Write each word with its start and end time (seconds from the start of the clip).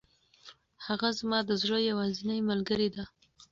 هغه 0.85 1.09
زما 1.19 1.39
د 1.45 1.51
زړه 1.61 1.77
یوازینۍ 1.89 2.39
ملګرې 2.49 2.89
ده. 2.95 3.03